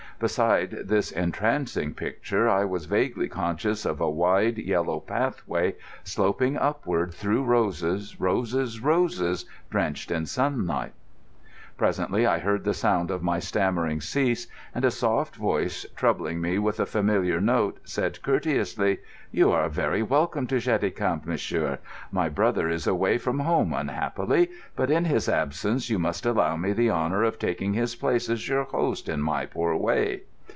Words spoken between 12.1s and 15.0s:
I heard the sound of my stammering cease, and a